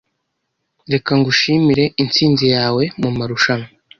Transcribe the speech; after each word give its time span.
Reka 0.93 1.11
ngushimire 1.17 1.83
intsinzi 2.01 2.45
yawe 2.55 2.83
mumarushanwa. 3.01 3.67